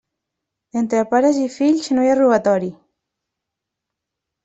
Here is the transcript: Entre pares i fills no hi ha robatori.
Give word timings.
Entre 0.81 1.01
pares 1.11 1.37
i 1.43 1.45
fills 1.57 1.91
no 1.99 2.07
hi 2.07 2.11
ha 2.15 2.19
robatori. 2.23 2.73